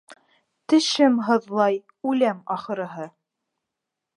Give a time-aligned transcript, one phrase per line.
[0.71, 1.77] Тешем һыҙлай,
[2.13, 3.07] үләм, ахырыһы...